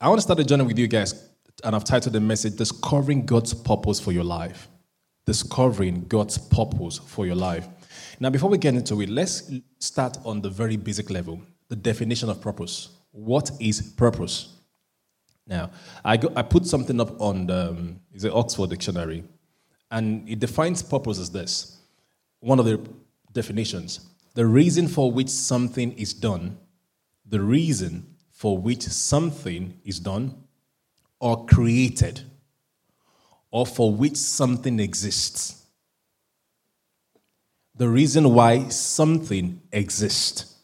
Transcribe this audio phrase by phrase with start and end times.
[0.00, 1.28] I want to start a journey with you guys,
[1.64, 4.68] and I've titled the message Discovering God's Purpose for Your Life.
[5.26, 7.66] Discovering God's Purpose for Your Life.
[8.20, 9.50] Now, before we get into it, let's
[9.80, 12.90] start on the very basic level the definition of purpose.
[13.10, 14.54] What is purpose?
[15.48, 15.72] Now,
[16.04, 19.24] I, go, I put something up on the um, the Oxford Dictionary,
[19.90, 21.76] and it defines purpose as this.
[22.38, 22.80] One of the
[23.32, 26.56] definitions: the reason for which something is done,
[27.26, 30.32] the reason for which something is done
[31.18, 32.20] or created,
[33.50, 35.66] or for which something exists.
[37.74, 40.54] The reason why something exists.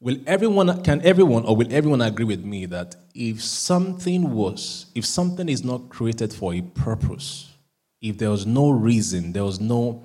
[0.00, 5.06] Will everyone can everyone or will everyone agree with me that if something was if
[5.06, 7.54] something is not created for a purpose,
[8.00, 10.02] if there was no reason, there was no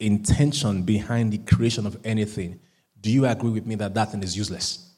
[0.00, 2.58] intention behind the creation of anything,
[3.00, 4.90] do you agree with me that that thing is useless?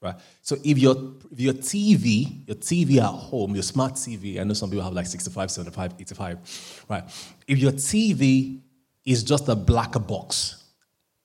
[0.00, 0.14] Right.
[0.42, 4.54] So if your if your TV, your TV at home, your smart TV, I know
[4.54, 7.04] some people have like 65, 75, 85, right?
[7.48, 8.60] If your TV
[9.04, 10.62] is just a black box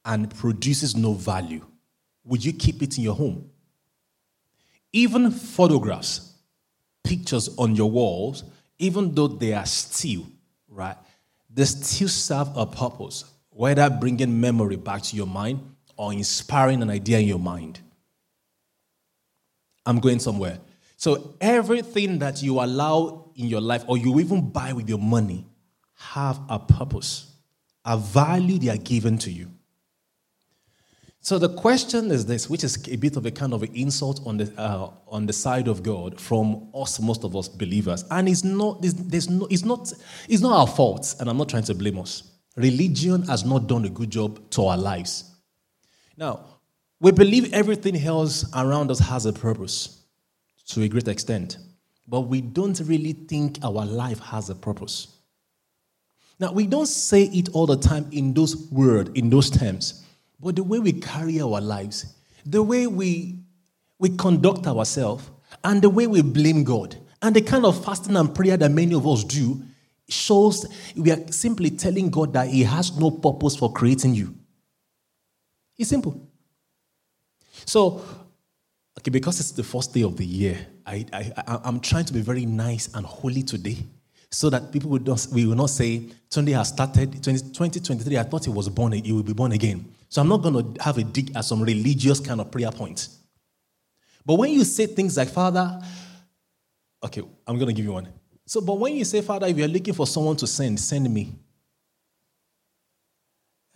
[0.05, 1.63] and produces no value,
[2.23, 3.47] would you keep it in your home?
[4.91, 6.33] Even photographs,
[7.03, 8.43] pictures on your walls,
[8.79, 10.25] even though they are still,
[10.67, 10.97] right?
[11.53, 15.59] They still serve a purpose, whether bringing memory back to your mind
[15.95, 17.79] or inspiring an idea in your mind.
[19.85, 20.59] I'm going somewhere.
[20.97, 25.45] So everything that you allow in your life or you even buy with your money
[25.95, 27.31] have a purpose,
[27.85, 29.51] a value they are given to you.
[31.23, 34.19] So the question is this, which is a bit of a kind of an insult
[34.25, 38.27] on the uh, on the side of God from us, most of us believers, and
[38.27, 39.93] it's not there's no it's not
[40.27, 42.29] it's not our fault, and I'm not trying to blame us.
[42.57, 45.33] Religion has not done a good job to our lives.
[46.17, 46.45] Now,
[47.03, 50.05] we believe everything else around us has a purpose
[50.67, 51.57] to a great extent,
[52.07, 55.09] but we don't really think our life has a purpose.
[56.39, 60.05] Now, we don't say it all the time in those words, in those terms,
[60.39, 62.05] but the way we carry our lives,
[62.45, 63.37] the way we,
[63.99, 65.29] we conduct ourselves,
[65.65, 68.95] and the way we blame God, and the kind of fasting and prayer that many
[68.95, 69.61] of us do
[70.07, 74.33] shows we are simply telling God that He has no purpose for creating you.
[75.77, 76.29] It's simple.
[77.65, 78.03] So,
[78.99, 82.13] okay, because it's the first day of the year, I, I, I, am trying to
[82.13, 83.77] be very nice and holy today
[84.29, 88.45] so that people will not, we will not say, Sunday has started, 2023, I thought
[88.45, 89.85] he was born, he will be born again.
[90.09, 93.09] So I'm not going to have a dig at some religious kind of prayer point.
[94.25, 95.79] But when you say things like, Father,
[97.03, 98.07] okay, I'm going to give you one.
[98.45, 101.33] So, but when you say, Father, if you're looking for someone to send, send me.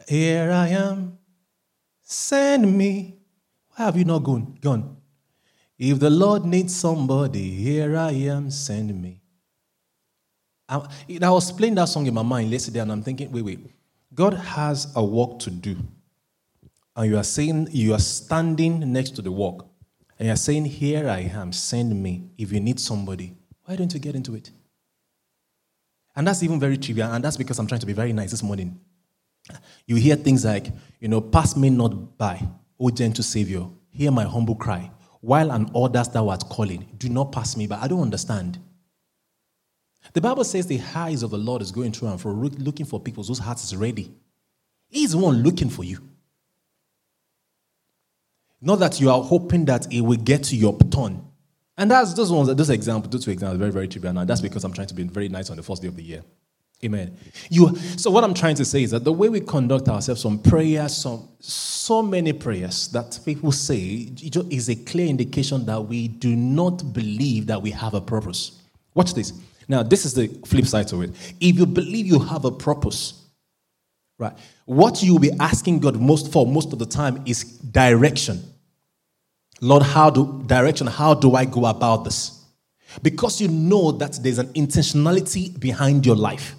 [0.08, 1.18] Here I am,
[2.02, 3.16] send me.
[3.78, 4.58] Why have you not gone?
[4.60, 4.98] Gone.
[5.78, 9.22] If the Lord needs somebody, here I am, send me.
[10.68, 10.82] I,
[11.22, 13.60] I was playing that song in my mind yesterday, and I'm thinking, wait, wait.
[14.14, 15.78] God has a work to do.
[16.96, 19.68] And you are saying, you are standing next to the work.
[20.18, 22.32] And you're saying, Here I am, send me.
[22.38, 24.50] If you need somebody, why don't you get into it?
[26.16, 27.12] And that's even very trivial.
[27.12, 28.80] And that's because I'm trying to be very nice this morning.
[29.86, 32.42] You hear things like, you know, pass me not by.
[32.80, 34.92] O gentle Savior, hear my humble cry.
[35.22, 37.78] While an others thou art calling, do not pass me by.
[37.78, 38.60] I don't understand.
[40.14, 43.00] The Bible says the eyes of the Lord is going through and for looking for
[43.00, 44.12] people whose hearts is ready.
[44.90, 46.00] He's the one looking for you.
[48.62, 51.24] Not that you are hoping that it will get to your turn.
[51.78, 54.14] And that's those ones, those examples, those two examples, very, very trivial.
[54.14, 54.26] now.
[54.26, 56.24] that's because I'm trying to be very nice on the first day of the year.
[56.86, 57.18] Amen.
[57.50, 60.38] You, so what I'm trying to say is that the way we conduct ourselves, on
[60.38, 64.12] prayers, some so many prayers that people say
[64.52, 68.62] is a clear indication that we do not believe that we have a purpose.
[68.94, 69.34] Watch this.
[69.68, 71.12] Now, this is the flip side to it.
[71.40, 73.26] If you believe you have a purpose,
[74.20, 74.34] right,
[74.66, 78.44] what you'll be asking God most for most of the time is direction.
[79.62, 82.46] Lord, how do direction, how do I go about this?
[83.02, 86.56] Because you know that there's an intentionality behind your life.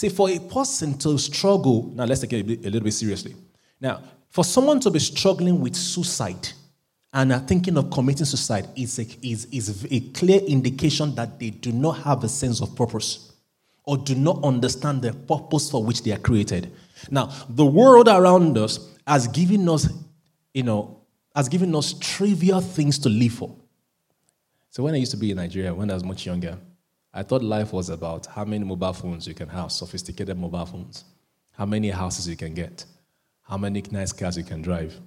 [0.00, 3.36] See, for a person to struggle, now let's take it a little bit seriously.
[3.78, 6.48] Now, for someone to be struggling with suicide
[7.12, 11.50] and are thinking of committing suicide is a, is, is a clear indication that they
[11.50, 13.32] do not have a sense of purpose
[13.84, 16.72] or do not understand the purpose for which they are created.
[17.10, 19.86] Now, the world around us has given us,
[20.54, 21.02] you know,
[21.36, 23.54] has given us trivial things to live for.
[24.70, 26.56] So when I used to be in Nigeria, when I was much younger,
[27.12, 31.04] I thought life was about how many mobile phones you can have, sophisticated mobile phones,
[31.52, 32.84] how many houses you can get,
[33.42, 34.98] how many nice cars you can drive,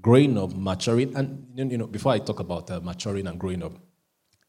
[0.00, 3.72] growing up, maturing, and you know, before I talk about uh, maturing and growing up,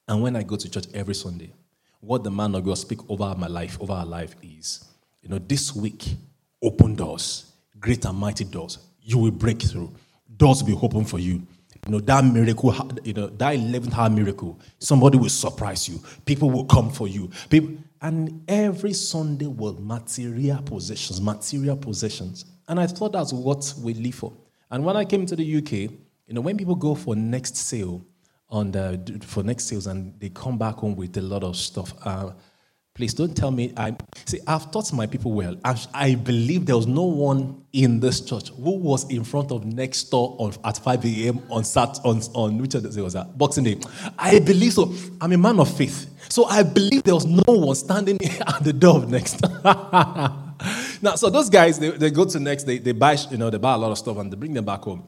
[0.07, 1.53] and when I go to church every Sunday,
[1.99, 4.83] what the man of God speak over my life, over our life is,
[5.21, 6.15] you know, this week,
[6.61, 8.79] open doors, great and mighty doors.
[9.01, 9.93] You will break through.
[10.35, 11.43] Doors will be open for you.
[11.85, 15.99] You know, that miracle, you know, that 11th hour miracle, somebody will surprise you.
[16.25, 17.31] People will come for you.
[17.49, 22.45] People, and every Sunday was material possessions, material possessions.
[22.67, 24.33] And I thought that's what we live for.
[24.69, 28.05] And when I came to the UK, you know, when people go for next sale
[28.49, 31.93] on the for next sales and they come back home with a lot of stuff,
[32.05, 32.31] uh,
[33.01, 33.73] please don't tell me.
[33.75, 33.95] I
[34.25, 34.39] see.
[34.45, 35.55] I've taught my people well.
[35.65, 39.65] I, I, believe there was no one in this church who was in front of
[39.65, 41.41] next door on, at 5 a.m.
[41.49, 43.79] on Sat on on which day was that Boxing Day.
[44.19, 44.93] I believe so.
[45.19, 48.73] I'm a man of faith, so I believe there was no one standing at the
[48.73, 49.43] door of next.
[51.01, 53.57] Now, so those guys, they, they go to next, they, they buy, you know, they
[53.57, 55.07] buy a lot of stuff and they bring them back home.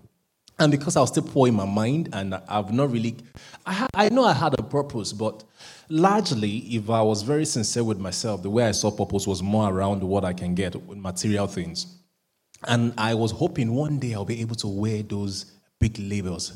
[0.63, 3.18] And because I was still poor in my mind and I've not really,
[3.65, 5.44] I, ha- I know I had a purpose, but
[5.89, 9.69] largely, if I was very sincere with myself, the way I saw purpose was more
[9.69, 11.98] around what I can get with material things.
[12.65, 15.51] And I was hoping one day I'll be able to wear those
[15.81, 16.54] big labels.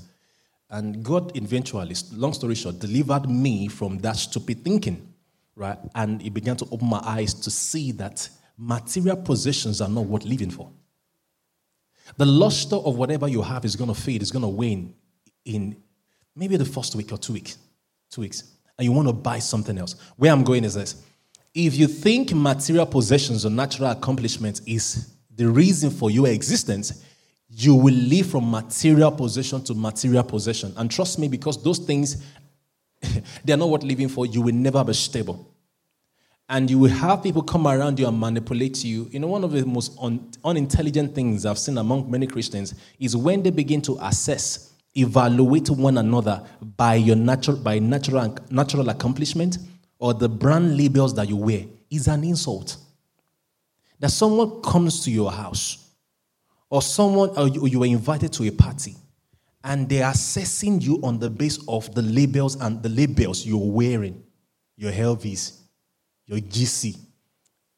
[0.70, 5.14] And God eventually, long story short, delivered me from that stupid thinking,
[5.54, 5.80] right?
[5.96, 10.24] And it began to open my eyes to see that material possessions are not worth
[10.24, 10.72] living for.
[12.16, 14.94] The luster of whatever you have is going to fade, it's going to wane
[15.46, 15.76] in
[16.36, 17.58] maybe the first week or two weeks.
[18.10, 18.44] Two weeks.
[18.78, 19.96] And you want to buy something else.
[20.16, 21.04] Where I'm going is this.
[21.54, 27.04] If you think material possessions or natural accomplishments is the reason for your existence,
[27.50, 30.74] you will live from material possession to material possession.
[30.78, 32.24] And trust me, because those things,
[33.44, 35.52] they're not worth living for, you will never be stable
[36.50, 39.10] and you will have people come around you and manipulate you.
[39.12, 43.18] You know, one of the most un- unintelligent things I've seen among many Christians is
[43.18, 46.42] when they begin to assess, evaluate one another
[46.78, 49.58] by your natural, by natural, natural accomplishment
[50.00, 52.78] or the brand labels that you wear is an insult.
[54.00, 55.90] That someone comes to your house
[56.70, 58.96] or someone, or you, you were invited to a party
[59.64, 64.24] and they're assessing you on the base of the labels and the labels you're wearing,
[64.78, 65.57] your LVs,
[66.28, 66.96] your GC.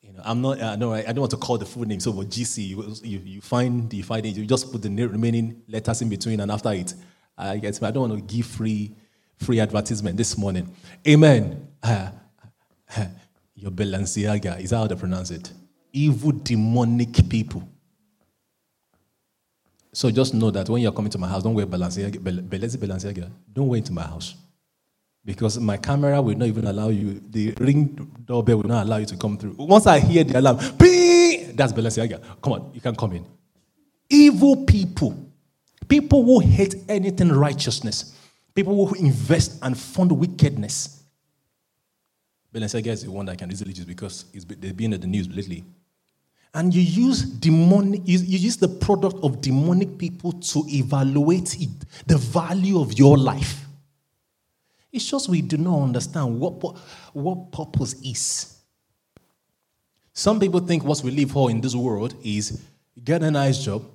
[0.01, 0.61] You know, I'm not.
[0.61, 0.93] I don't.
[0.93, 1.99] I don't want to call the full name.
[1.99, 4.35] So, for GC, you, you, you find you find it.
[4.35, 6.93] You just put the remaining letters in between, and after it,
[7.37, 7.81] I get.
[7.83, 8.95] I don't want to give free
[9.37, 10.75] free advertisement this morning.
[11.07, 11.67] Amen.
[11.81, 12.09] Uh,
[12.97, 13.05] uh,
[13.55, 15.51] your Balenciaga is how they pronounce it.
[15.93, 17.67] Evil demonic people.
[19.93, 22.17] So just know that when you're coming to my house, don't wear Balenciaga.
[22.17, 23.31] Balenciaga.
[23.53, 24.35] Don't wear into my house
[25.25, 27.85] because my camera will not even allow you, the ring
[28.25, 29.55] doorbell will not allow you to come through.
[29.57, 31.55] Once I hear the alarm, Ping!
[31.55, 32.21] that's Balenciaga.
[32.41, 33.25] Come on, you can come in.
[34.09, 35.15] Evil people,
[35.87, 38.15] people who hate anything righteousness,
[38.55, 41.03] people who invest and fund wickedness.
[42.53, 45.29] Balenciaga is the one that I can easily use because they've been in the news
[45.29, 45.63] lately.
[46.53, 51.69] And you use demonic, you, you use the product of demonic people to evaluate it,
[52.07, 53.68] the value of your life.
[54.91, 56.75] It's just we do not understand what,
[57.13, 58.55] what, purpose is.
[60.13, 62.61] Some people think what we live for in this world is
[63.03, 63.85] get a nice job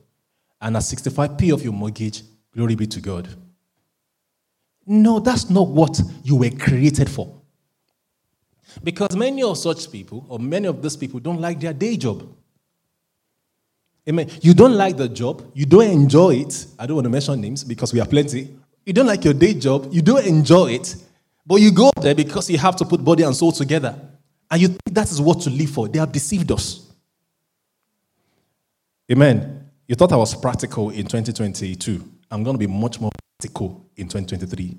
[0.60, 2.22] and a 65p of your mortgage,
[2.54, 3.28] glory be to God.
[4.86, 7.40] No, that's not what you were created for.
[8.82, 12.26] Because many of such people, or many of these people, don't like their day job.
[14.08, 14.28] Amen.
[14.42, 16.66] You don't like the job, you don't enjoy it.
[16.78, 18.54] I don't want to mention names because we have plenty.
[18.84, 20.96] You don't like your day job, you don't enjoy it,
[21.46, 23.98] but you go there because you have to put body and soul together.
[24.50, 25.88] And you think that is what to live for.
[25.88, 26.86] They have deceived us.
[29.10, 29.70] Amen.
[29.88, 32.02] You thought I was practical in 2022.
[32.30, 34.76] I'm going to be much more practical in 2023.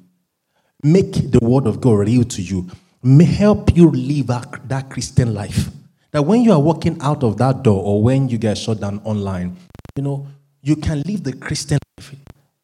[0.84, 2.70] Make the word of God real to you.
[3.04, 5.70] May help you live that Christian life.
[6.12, 9.02] That when you are walking out of that door or when you get shut down
[9.04, 9.58] online,
[9.96, 10.28] you know,
[10.62, 12.16] you can live the Christian life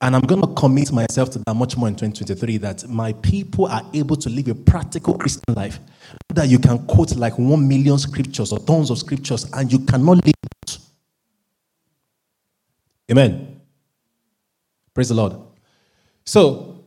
[0.02, 3.68] and I'm going to commit myself to that much more in 2023 that my people
[3.68, 5.80] are able to live a practical Christian life.
[6.30, 10.26] That you can quote like one million scriptures or tons of scriptures and you cannot
[10.26, 10.78] live it.
[13.12, 13.62] Amen.
[14.94, 15.36] Praise the Lord.
[16.26, 16.86] So,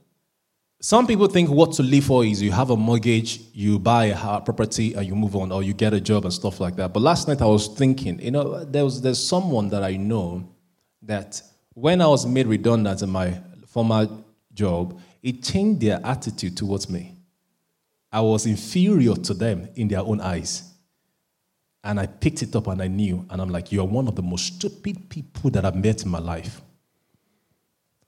[0.81, 4.41] some people think what to live for is you have a mortgage, you buy a
[4.41, 6.93] property, and you move on, or you get a job and stuff like that.
[6.93, 10.47] But last night I was thinking, you know, there was, there's someone that I know
[11.01, 11.41] that
[11.75, 14.09] when I was made redundant in my former
[14.53, 17.17] job, it changed their attitude towards me.
[18.13, 20.71] I was inferior to them in their own eyes.
[21.83, 23.27] And I picked it up and I knew.
[23.29, 26.11] And I'm like, you are one of the most stupid people that I've met in
[26.11, 26.63] my life.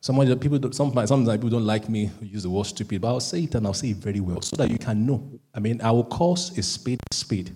[0.00, 3.20] Some people, sometimes, sometimes people don't like me who use the word stupid, but I'll
[3.20, 5.40] say it and I'll say it very well so that you can know.
[5.52, 7.52] I mean, I will call a spade a spade.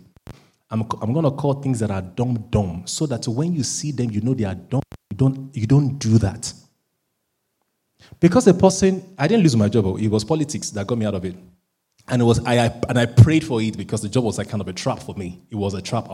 [0.68, 3.92] I'm, I'm going to call things that are dumb dumb so that when you see
[3.92, 4.82] them, you know they are dumb.
[5.20, 6.50] Don't, you don't do that.
[8.20, 11.14] Because a person, I didn't lose my job, it was politics that got me out
[11.14, 11.36] of it.
[12.08, 14.48] And it was I, I, and I prayed for it because the job was like
[14.48, 15.42] kind of a trap for me.
[15.50, 16.08] It was a trap.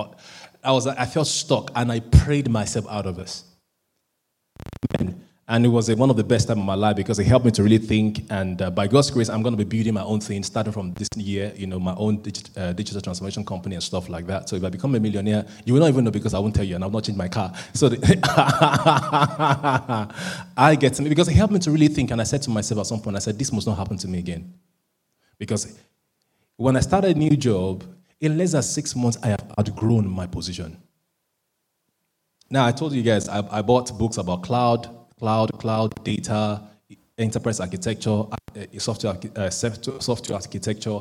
[0.64, 3.44] I was I felt stuck and I prayed myself out of this.
[5.48, 7.52] And it was one of the best time of my life because it helped me
[7.52, 8.24] to really think.
[8.30, 10.92] And uh, by God's grace, I'm going to be building my own thing starting from
[10.94, 12.20] this year, you know, my own
[12.56, 14.48] uh, digital transformation company and stuff like that.
[14.48, 16.64] So if I become a millionaire, you will not even know because I won't tell
[16.64, 17.52] you and I've not changed my car.
[17.74, 17.96] So the
[20.56, 22.10] I get to me because it helped me to really think.
[22.10, 24.08] And I said to myself at some point, I said, this must not happen to
[24.08, 24.52] me again.
[25.38, 25.78] Because
[26.56, 27.84] when I started a new job,
[28.20, 30.76] in less than six months, I have outgrown my position.
[32.50, 34.88] Now, I told you guys, I, I bought books about cloud,
[35.18, 36.62] cloud, cloud data,
[37.18, 40.98] enterprise architecture, uh, software, uh, software architecture.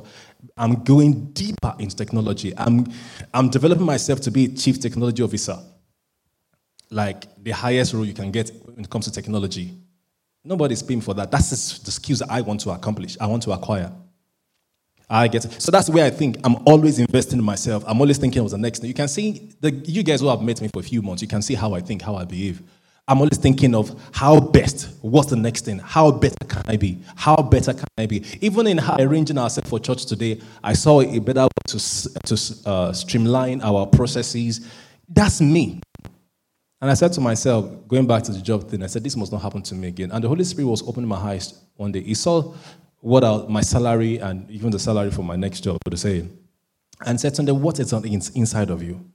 [0.58, 2.54] I'm going deeper into technology.
[2.58, 2.88] I'm,
[3.34, 5.58] I'm developing myself to be chief technology officer,
[6.90, 9.74] like the highest role you can get when it comes to technology.
[10.44, 11.32] Nobody's paying for that.
[11.32, 13.92] That's the skills that I want to accomplish, I want to acquire.
[15.08, 15.62] I get it.
[15.62, 17.84] So that's where I think I'm always investing in myself.
[17.86, 18.88] I'm always thinking of the next thing.
[18.88, 21.28] You can see, the, you guys who have met me for a few months, you
[21.28, 22.64] can see how I think, how I behave.
[23.08, 25.78] I'm always thinking of how best, what's the next thing?
[25.78, 26.98] How better can I be?
[27.16, 28.24] How better can I be?
[28.42, 31.78] Even in arranging ourselves for church today, I saw a better way to,
[32.26, 34.68] to uh, streamline our processes.
[35.08, 35.82] That's me.
[36.82, 39.32] And I said to myself, going back to the job thing, I said, this must
[39.32, 40.12] not happen to me again.
[40.12, 42.02] And the Holy Spirit was opening my eyes one day.
[42.02, 42.56] He saw
[43.02, 46.28] what are my salary and even the salary for my next job, would say,
[47.06, 49.06] and said, Sunday, what is on the inside of you?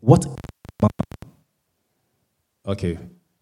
[0.00, 0.26] What?
[2.66, 2.98] Okay,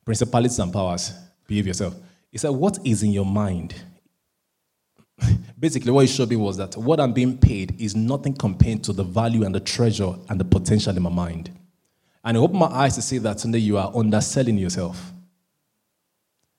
[0.06, 1.12] principalities and powers,
[1.46, 1.94] behave yourself.
[2.30, 3.74] He said, What is in your mind?
[5.58, 8.92] Basically, what he showed me was that what I'm being paid is nothing compared to
[8.92, 11.50] the value and the treasure and the potential in my mind.
[12.24, 15.12] And he opened my eyes to see that today you are underselling yourself.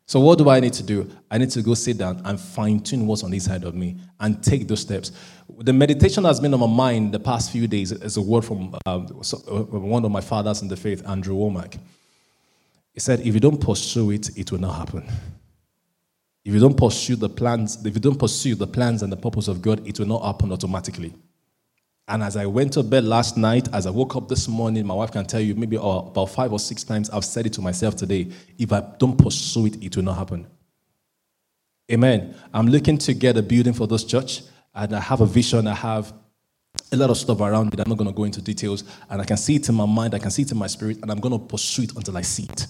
[0.06, 1.10] So, what do I need to do?
[1.30, 3.98] I need to go sit down and fine tune what's on the inside of me
[4.20, 5.12] and take those steps.
[5.60, 8.75] The meditation has been on my mind the past few days is a word from
[8.86, 11.77] um, one of my fathers in the faith, Andrew Wommack.
[12.98, 15.08] He said, If you don't pursue it, it will not happen.
[16.44, 19.48] If you don't pursue the plans, if you don't pursue the plans and the purpose
[19.48, 21.13] of God, it will not happen automatically.
[22.08, 24.96] And as I went to bed last night, as I woke up this morning, my
[24.96, 27.62] wife can tell you maybe oh, about five or six times I've said it to
[27.62, 28.32] myself today.
[28.58, 30.48] If I don't pursue it, it will not happen.
[31.92, 32.36] Amen.
[32.51, 34.42] I'm looking to get a building for this church,
[34.74, 35.68] and I have a vision.
[35.68, 36.12] I have
[36.92, 37.80] a lot of stuff around it.
[37.80, 40.16] I'm not going to go into details, and I can see it in my mind,
[40.16, 42.22] I can see it in my spirit, and I'm going to pursue it until I
[42.22, 42.66] see it.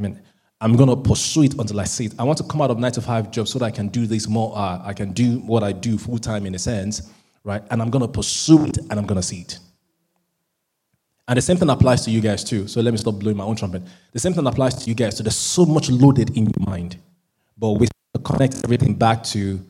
[0.00, 0.22] Amen.
[0.62, 2.14] I'm going to pursue it until I see it.
[2.18, 4.06] I want to come out of nine to five job so that I can do
[4.06, 4.56] this more.
[4.56, 7.10] Uh, I can do what I do full time in a sense,
[7.44, 7.62] right?
[7.70, 9.58] And I'm going to pursue it and I'm going to see it.
[11.28, 12.66] And the same thing applies to you guys too.
[12.66, 13.82] So let me stop blowing my own trumpet.
[14.12, 15.16] The same thing applies to you guys.
[15.16, 16.98] So there's so much loaded in your mind,
[17.56, 17.88] but we
[18.24, 19.64] connect everything back to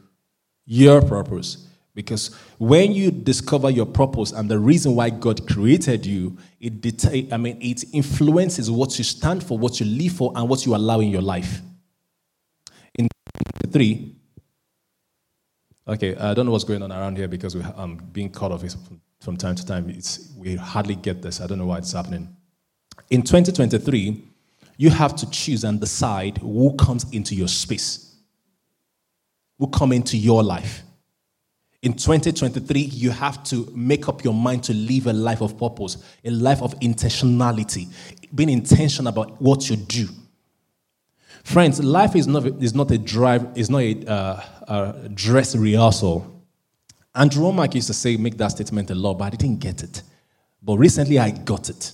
[0.64, 1.66] your purpose.
[2.00, 7.30] Because when you discover your purpose and the reason why God created you, it deta-
[7.30, 10.74] I mean it influences what you stand for, what you live for, and what you
[10.74, 11.60] allow in your life.
[12.94, 13.06] In
[13.70, 14.16] three,
[15.86, 18.64] okay, I don't know what's going on around here because we, I'm being cut off
[19.20, 19.90] from, time to time.
[19.90, 21.42] It's, we hardly get this.
[21.42, 22.34] I don't know why it's happening.
[23.10, 24.24] In 2023,
[24.78, 28.16] you have to choose and decide who comes into your space,
[29.58, 30.82] who come into your life.
[31.82, 35.96] In 2023, you have to make up your mind to live a life of purpose,
[36.24, 37.88] a life of intentionality,
[38.34, 40.06] being intentional about what you do.
[41.42, 46.44] Friends, life is not, is not a drive, is not a, uh, a dress rehearsal.
[47.14, 50.02] Andrew Wommack used to say, make that statement a lot, but I didn't get it.
[50.62, 51.92] But recently I got it.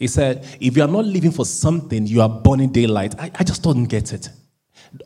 [0.00, 3.14] He said, if you are not living for something, you are burning daylight.
[3.20, 4.30] I, I just didn't get it.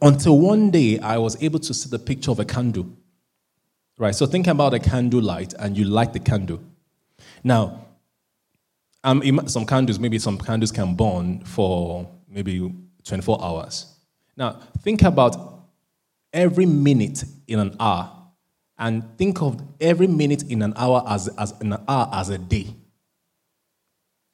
[0.00, 2.86] Until one day I was able to see the picture of a candle.
[4.00, 6.58] Right, so think about a candle light and you light the candle.
[7.44, 7.84] Now,
[9.04, 12.72] um, some candles, maybe some candles can burn for maybe
[13.04, 13.94] 24 hours.
[14.38, 15.66] Now, think about
[16.32, 18.10] every minute in an hour
[18.78, 22.74] and think of every minute in an hour as, as an hour as a day.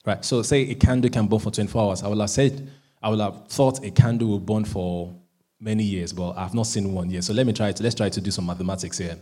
[0.05, 2.03] Right, so say a candle can burn for 24 hours.
[2.05, 2.71] I would have said,
[3.03, 5.13] I would have thought a candle will burn for
[5.59, 7.25] many years, but I've not seen one yet.
[7.25, 9.19] So let me try to, let's try to do some mathematics here.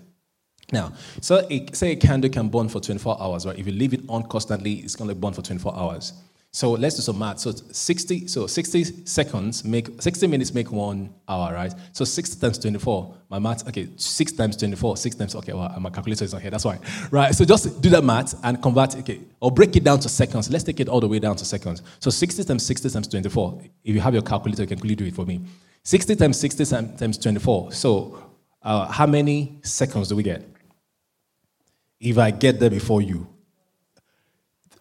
[0.72, 3.58] Now, so a, say a candle can burn for 24 hours, right?
[3.58, 6.12] If you leave it on constantly, it's going to burn for 24 hours.
[6.54, 7.40] So let's do some math.
[7.40, 11.74] So 60, so 60 seconds make 60 minutes make one hour, right?
[11.90, 13.16] So 6 times 24.
[13.28, 16.52] My math, okay, 6 times 24, 6 times, okay, well, my calculator is not here,
[16.52, 16.78] that's why.
[17.10, 17.34] Right.
[17.34, 20.48] So just do that math and convert, okay, or break it down to seconds.
[20.48, 21.82] Let's take it all the way down to seconds.
[21.98, 23.60] So 60 times 60 times 24.
[23.82, 25.40] If you have your calculator, you can quickly do it for me.
[25.82, 26.66] 60 times 60
[26.96, 27.72] times 24.
[27.72, 28.22] So
[28.62, 30.53] uh, how many seconds do we get?
[32.04, 33.26] If I get there before you,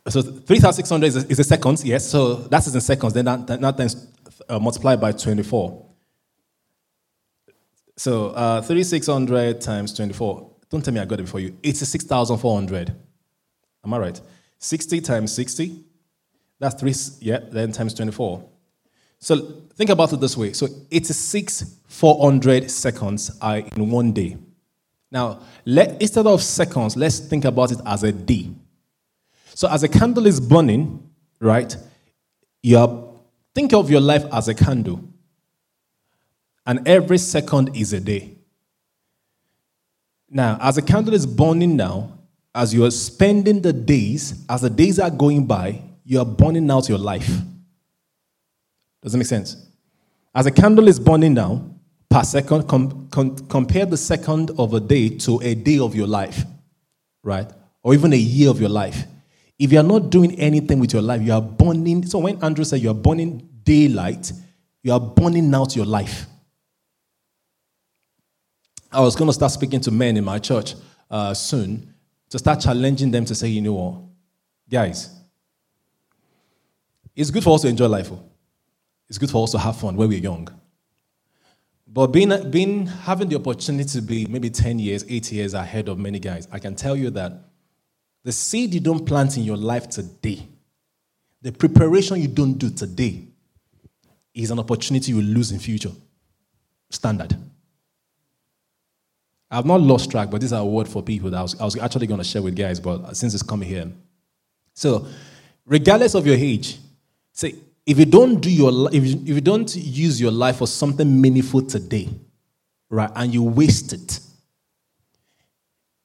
[0.09, 2.09] so 3,600 is, is a seconds, yes.
[2.09, 3.13] So that is in seconds.
[3.13, 3.89] Then that, that, then
[4.49, 5.85] uh, multiplied by 24.
[7.95, 10.51] So uh, 3,600 times 24.
[10.69, 11.57] Don't tell me I got it before you.
[11.63, 12.93] It's 6,400.
[13.85, 14.21] Am I right?
[14.57, 15.83] 60 times 60.
[16.59, 18.49] That's three, yeah, then times 24.
[19.19, 19.37] So
[19.75, 20.51] think about it this way.
[20.51, 24.37] So 86,400 seconds are in one day.
[25.13, 28.49] Now, let, instead of seconds, let's think about it as a day.
[29.53, 31.07] So as a candle is burning,
[31.39, 31.77] right?
[32.63, 33.09] You are,
[33.53, 35.07] think of your life as a candle.
[36.65, 38.37] And every second is a day.
[40.31, 42.17] Now, as a candle is burning now,
[42.55, 46.71] as you are spending the days, as the days are going by, you are burning
[46.71, 47.29] out your life.
[49.03, 49.67] Does it make sense?
[50.33, 51.72] As a candle is burning now,
[52.13, 56.05] per second, com- com- compare the second of a day to a day of your
[56.05, 56.43] life,
[57.23, 57.49] right?
[57.81, 59.05] Or even a year of your life.
[59.57, 62.05] If you are not doing anything with your life, you are burning.
[62.05, 64.31] So when Andrew said you are burning daylight,
[64.83, 66.27] you are burning out your life.
[68.91, 70.75] I was going to start speaking to men in my church
[71.09, 71.95] uh, soon
[72.29, 74.01] to start challenging them to say, you know what,
[74.69, 75.09] guys,
[77.15, 78.11] it's good for us to enjoy life.
[78.11, 78.23] Oh.
[79.09, 80.47] It's good for us to have fun when we're young.
[81.93, 85.99] But being, being having the opportunity to be maybe 10 years, 8 years ahead of
[85.99, 87.33] many guys, I can tell you that
[88.23, 90.47] the seed you don't plant in your life today,
[91.43, 93.27] the preparation you don't do today,
[94.33, 95.91] is an opportunity you lose in future.
[96.89, 97.35] Standard.
[99.51, 101.65] I've not lost track, but this is a word for people that I was, I
[101.65, 103.91] was actually going to share with guys, but since it's coming here.
[104.73, 105.05] So,
[105.63, 106.79] regardless of your age,
[107.33, 107.53] say,
[107.85, 111.21] if you don't do your if you, if you don't use your life for something
[111.21, 112.09] meaningful today,
[112.89, 114.19] right, and you waste it,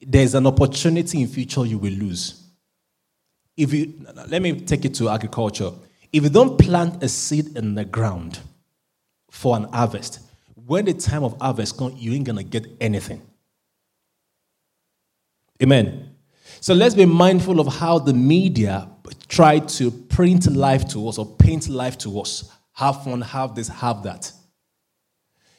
[0.00, 2.44] there's an opportunity in future you will lose.
[3.56, 3.94] If you
[4.28, 5.70] let me take it to agriculture.
[6.10, 8.40] If you don't plant a seed in the ground
[9.30, 10.20] for an harvest,
[10.66, 13.20] when the time of harvest comes, you ain't gonna get anything.
[15.62, 16.14] Amen.
[16.60, 18.88] So let's be mindful of how the media
[19.28, 22.52] try to print life to us or paint life to us.
[22.72, 24.32] Have fun, have this, have that.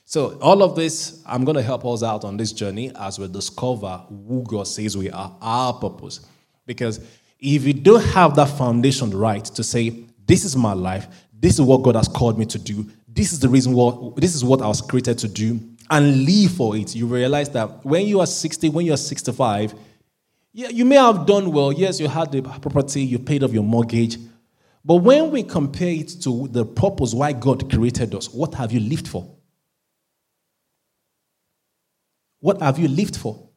[0.06, 3.28] So, all of this, I'm going to help us out on this journey as we
[3.28, 6.22] discover who God says we are, our purpose.
[6.66, 7.00] Because
[7.40, 11.08] if you don't have that foundation right to say, this is my life,
[11.40, 14.34] this is what God has called me to do, this is the reason what this
[14.34, 15.60] is what I was created to do,
[15.92, 19.74] and live for it, you realize that when you are 60, when you are 65,
[20.60, 21.72] yeah, you may have done well.
[21.72, 24.18] Yes, you had the property, you paid off your mortgage.
[24.84, 28.82] But when we compare it to the purpose why God created us, what have you
[28.82, 29.38] lived for?
[32.42, 33.48] What have you lived for?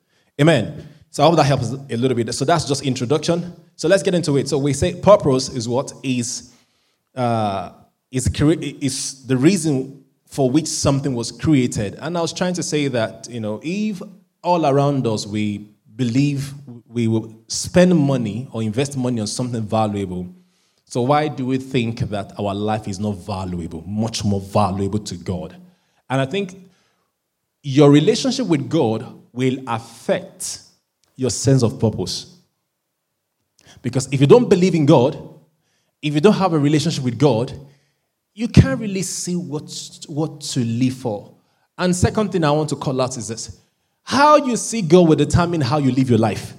[0.40, 0.86] Amen.
[1.10, 2.32] So I hope that helps a little bit.
[2.34, 3.52] So that's just introduction.
[3.74, 4.48] So let's get into it.
[4.48, 6.54] So we say purpose is what is
[7.16, 7.72] uh,
[8.12, 11.96] is is the reason for which something was created.
[12.00, 14.00] And I was trying to say that you know if
[14.44, 16.54] all around us we believe
[16.92, 20.34] we will spend money or invest money on something valuable.
[20.84, 25.16] So why do we think that our life is not valuable, much more valuable to
[25.16, 25.56] God?
[26.10, 26.68] And I think
[27.62, 30.60] your relationship with God will affect
[31.16, 32.36] your sense of purpose.
[33.80, 35.16] Because if you don't believe in God,
[36.02, 37.52] if you don't have a relationship with God,
[38.34, 39.70] you can't really see what,
[40.08, 41.34] what to live for.
[41.78, 43.58] And second thing I want to call out is this
[44.04, 46.54] how you see God will determine how you live your life.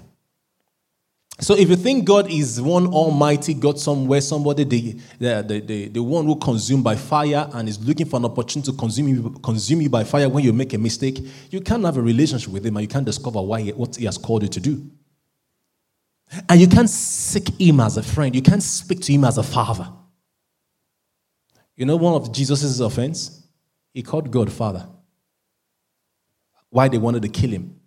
[1.40, 6.04] So if you think God is one almighty God somewhere, somebody, the, the, the, the,
[6.04, 9.82] one who consumed by fire and is looking for an opportunity to consume you, consume
[9.82, 11.20] you by fire when you make a mistake,
[11.50, 14.06] you can't have a relationship with him and you can't discover why he, what he
[14.06, 14.90] has called you to do.
[16.48, 18.36] And you can't seek him as a friend.
[18.36, 19.90] You can't speak to him as a father.
[21.76, 23.44] You know one of Jesus' offense?
[23.94, 24.88] He called God father.
[26.70, 27.80] Why they wanted to kill him.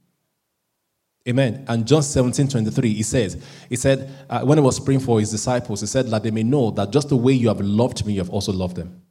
[1.28, 1.64] Amen.
[1.66, 5.30] And John 17, 23, he says, He said, uh, when he was praying for his
[5.30, 8.14] disciples, he said, that they may know that just the way you have loved me,
[8.14, 9.02] you have also loved them.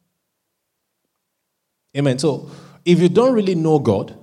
[1.98, 2.18] Amen.
[2.20, 2.50] So
[2.86, 4.18] if you don't really know God,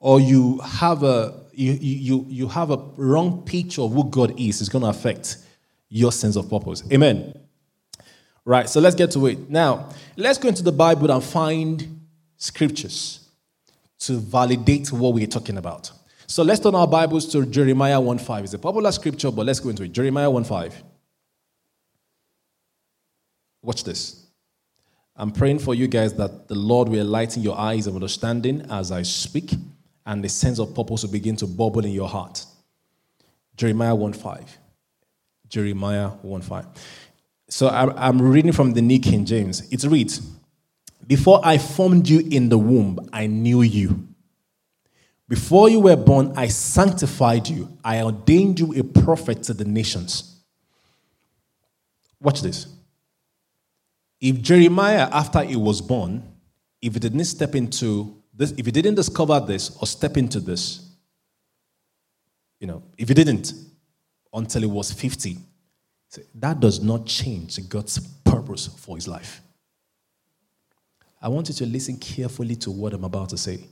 [0.00, 4.60] or you have a you, you, you have a wrong picture of who God is,
[4.60, 5.38] it's going to affect
[5.88, 6.84] your sense of purpose.
[6.92, 7.34] Amen.
[8.44, 9.50] Right, so let's get to it.
[9.50, 13.28] Now, let's go into the Bible and find scriptures
[14.00, 15.90] to validate what we're talking about.
[16.30, 18.44] So let's turn our Bibles to Jeremiah 1.5.
[18.44, 19.92] It's a popular scripture, but let's go into it.
[19.92, 20.74] Jeremiah 1.5.
[23.62, 24.26] Watch this.
[25.16, 28.92] I'm praying for you guys that the Lord will enlighten your eyes of understanding as
[28.92, 29.54] I speak,
[30.04, 32.44] and the sense of purpose will begin to bubble in your heart.
[33.56, 34.44] Jeremiah 1.5.
[35.48, 36.66] Jeremiah 1.5.
[37.48, 39.66] So I'm reading from the New King James.
[39.72, 40.20] It reads,
[41.06, 44.07] Before I formed you in the womb, I knew you.
[45.28, 47.76] Before you were born, I sanctified you.
[47.84, 50.40] I ordained you a prophet to the nations.
[52.20, 52.66] Watch this.
[54.20, 56.22] If Jeremiah, after he was born,
[56.80, 60.88] if he didn't step into this, if he didn't discover this or step into this,
[62.58, 63.52] you know, if he didn't
[64.32, 65.36] until he was 50,
[66.36, 69.42] that does not change God's purpose for his life.
[71.20, 73.64] I want you to listen carefully to what I'm about to say.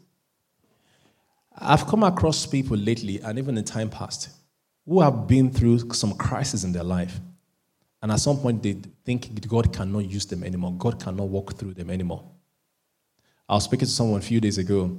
[1.59, 4.29] I've come across people lately, and even in time past,
[4.85, 7.19] who have been through some crisis in their life.
[8.03, 10.73] And at some point, they think God cannot use them anymore.
[10.73, 12.25] God cannot walk through them anymore.
[13.49, 14.99] I was speaking to someone a few days ago,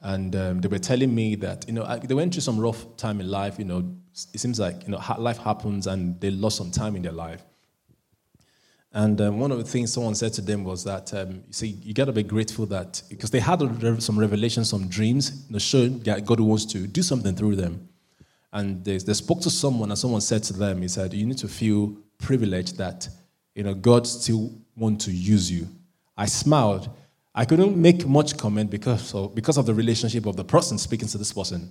[0.00, 3.20] and um, they were telling me that you know they went through some rough time
[3.20, 3.58] in life.
[3.58, 3.96] You know,
[4.32, 7.44] it seems like you know life happens, and they lost some time in their life.
[8.92, 11.66] And um, one of the things someone said to them was that, um, you see,
[11.82, 13.60] you got to be grateful that, because they had
[14.02, 17.88] some revelations, some dreams, you know, showing that God wants to do something through them.
[18.50, 21.38] And they, they spoke to someone, and someone said to them, he said, you need
[21.38, 23.08] to feel privileged that,
[23.54, 25.68] you know, God still wants to use you.
[26.16, 26.88] I smiled.
[27.34, 31.08] I couldn't make much comment because of, because of the relationship of the person speaking
[31.08, 31.70] to this person.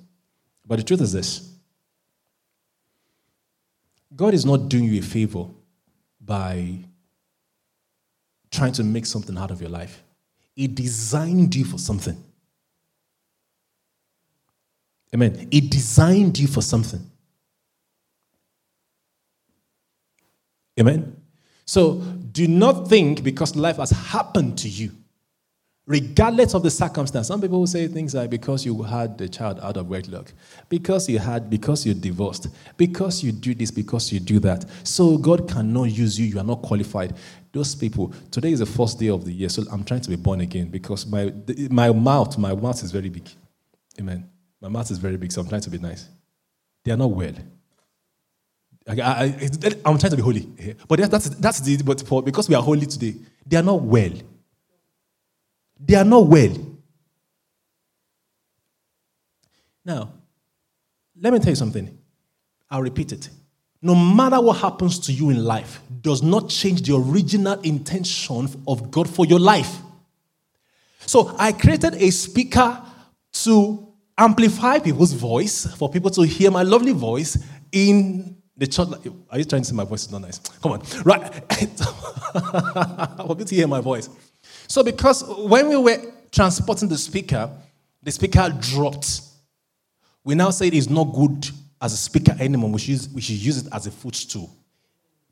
[0.65, 1.51] But the truth is this
[4.15, 5.47] God is not doing you a favor
[6.21, 6.85] by
[8.57, 10.03] trying to make something out of your life.
[10.55, 12.21] He designed you for something.
[15.13, 15.47] Amen.
[15.51, 17.09] He designed you for something.
[20.79, 21.15] Amen.
[21.65, 21.95] So
[22.31, 24.91] do not think because life has happened to you,
[25.87, 27.27] regardless of the circumstance.
[27.27, 30.33] Some people will say things like because you had a child out of wedlock,
[30.69, 34.65] because you had, because you're divorced, because you do this, because you do that.
[34.83, 36.27] So God cannot use you.
[36.27, 37.15] You are not qualified.
[37.53, 40.17] Those people, today is the first day of the year, so I'm trying to be
[40.17, 41.33] born again because my,
[41.71, 43.27] my mouth, my mouth is very big.
[43.99, 44.29] Amen.
[44.61, 46.07] My mouth is very big, so I'm trying to be nice.
[46.83, 47.33] They are not well.
[48.89, 49.25] I,
[49.85, 50.47] am trying to be holy,
[50.87, 54.11] but that's, that's the but for, because we are holy today, they are not well.
[55.79, 56.55] They are not well.
[59.85, 60.13] Now,
[61.19, 61.97] let me tell you something.
[62.69, 63.29] I'll repeat it
[63.81, 68.91] no matter what happens to you in life, does not change the original intention of
[68.91, 69.77] God for your life.
[71.05, 72.81] So I created a speaker
[73.43, 73.87] to
[74.17, 77.37] amplify people's voice, for people to hear my lovely voice
[77.71, 78.87] in the church.
[79.29, 80.39] Are you trying to say my voice is not nice?
[80.39, 81.33] Come on, right?
[83.17, 84.09] for people to hear my voice.
[84.67, 85.97] So because when we were
[86.31, 87.49] transporting the speaker,
[88.03, 89.21] the speaker dropped.
[90.23, 91.49] We now say it is not good
[91.81, 92.71] as a speaker anymore.
[92.71, 94.53] We should, use, we should use it as a footstool.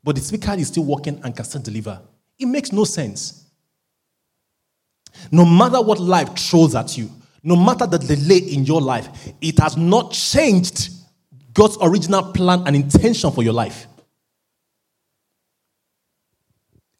[0.02, 2.00] But the speaker is still working and can still deliver.
[2.38, 3.44] It makes no sense.
[5.30, 7.10] No matter what life throws at you,
[7.42, 9.08] no matter the delay in your life,
[9.40, 10.90] it has not changed
[11.54, 13.86] God's original plan and intention for your life.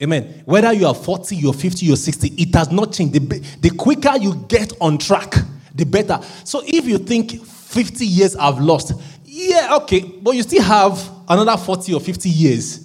[0.02, 0.42] Amen.
[0.44, 3.14] Whether you are 40, you're 50, you're 60, it has not changed.
[3.14, 5.34] The, the quicker you get on track,
[5.74, 6.20] the better.
[6.44, 8.92] So if you think 50 years I've lost,
[9.24, 12.82] yeah, okay, but you still have another 40 or 50 years.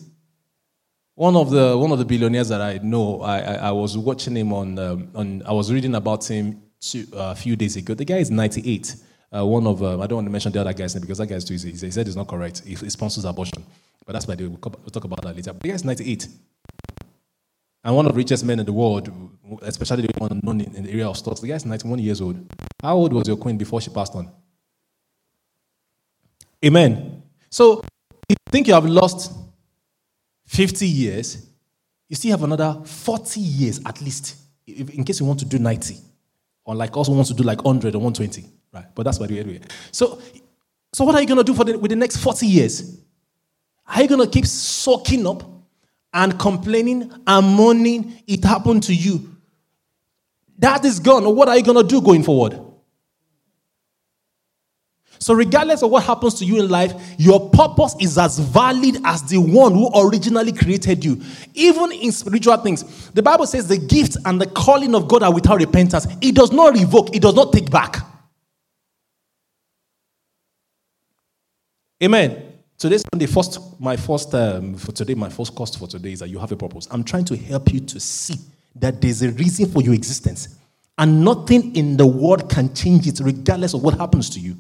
[1.16, 4.36] One of the one of the billionaires that I know, I, I, I was watching
[4.36, 7.94] him on, um, on, I was reading about him two, uh, a few days ago.
[7.94, 8.96] The guy is 98.
[9.34, 11.28] Uh, one of, um, I don't want to mention the other guy's name because that
[11.28, 11.72] guy's too easy.
[11.72, 12.64] He said it's not correct.
[12.66, 13.64] He, he sponsors abortion.
[14.06, 15.54] But that's why we'll, we'll talk about that later.
[15.54, 16.28] But the guy is 98.
[17.84, 19.12] And one of the richest men in the world,
[19.64, 22.38] especially the one known in, the area of stocks, the guy is 91 years old.
[22.82, 24.32] How old was your queen before she passed on?
[26.64, 27.24] Amen.
[27.50, 27.84] So,
[28.30, 29.34] you think you have lost
[30.46, 31.48] 50 years,
[32.08, 34.36] you still have another 40 years at least,
[34.68, 35.98] in case you want to do 90,
[36.66, 38.86] or like also wants to do like 100 or 120, right?
[38.94, 39.60] But that's by the way.
[39.92, 40.22] So,
[40.94, 43.00] so what are you going to do for the, with the next 40 years?
[43.88, 45.44] Are you going to keep soaking up
[46.14, 49.36] and complaining and mourning it happened to you?
[50.60, 51.36] That is gone.
[51.36, 52.60] What are you going to do going forward?
[55.22, 59.22] So, regardless of what happens to you in life, your purpose is as valid as
[59.22, 61.22] the one who originally created you.
[61.54, 65.32] Even in spiritual things, the Bible says the gift and the calling of God are
[65.32, 66.08] without repentance.
[66.22, 67.98] It does not revoke, it does not take back.
[72.04, 72.51] Amen.
[72.82, 76.30] Today's the first, my first um, for today, my first cost for today is that
[76.30, 76.88] you have a purpose.
[76.90, 78.34] I'm trying to help you to see
[78.74, 80.58] that there's a reason for your existence,
[80.98, 84.58] and nothing in the world can change it, regardless of what happens to you.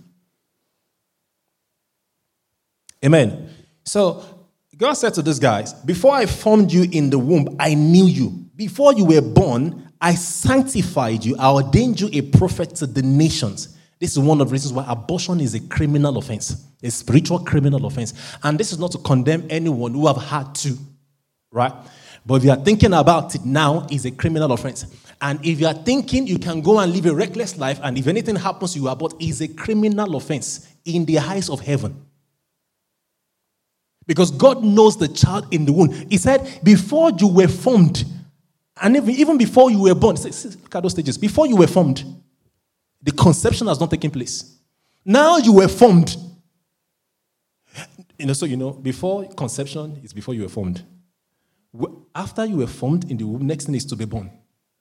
[3.03, 3.49] Amen.
[3.85, 4.23] So
[4.77, 8.29] God said to these guys, Before I formed you in the womb, I knew you.
[8.55, 11.37] Before you were born, I sanctified you.
[11.39, 13.79] I ordained you a prophet to the nations.
[14.01, 17.85] This is one of the reasons why abortion is a criminal offense, a spiritual criminal
[17.85, 18.15] offense.
[18.41, 20.75] And this is not to condemn anyone who have had to,
[21.51, 21.71] right?
[22.25, 24.87] But if you are thinking about it now, it's a criminal offense.
[25.21, 28.07] And if you are thinking you can go and live a reckless life, and if
[28.07, 32.03] anything happens you abort, is a criminal offense in the eyes of heaven.
[34.07, 35.91] Because God knows the child in the womb.
[36.09, 38.03] He said, before you were formed,
[38.81, 42.03] and even before you were born, look at those stages, before you were formed,
[43.01, 44.57] the conception has not taken place.
[45.03, 46.15] Now you were formed.
[48.17, 50.83] You know, so you know, before conception is before you were formed.
[52.13, 54.29] After you were formed in the womb, next thing is to be born.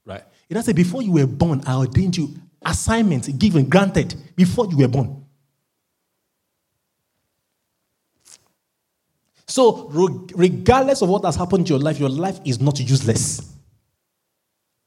[0.04, 0.24] Right?
[0.48, 4.76] It does say, before you were born, I ordained you assignment given, granted, before you
[4.78, 5.24] were born.
[9.46, 13.52] So, regardless of what has happened to your life, your life is not useless.